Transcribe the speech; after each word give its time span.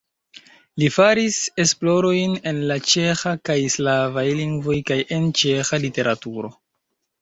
Li 0.83 0.87
faris 0.95 1.37
esplorojn 1.65 2.33
en 2.53 2.63
la 2.73 2.79
ĉeĥa 2.93 3.37
kaj 3.51 3.61
slavaj 3.77 4.27
lingvoj 4.43 4.83
kaj 4.93 5.01
en 5.23 5.33
ĉeĥa 5.41 5.85
literaturo. 5.89 6.57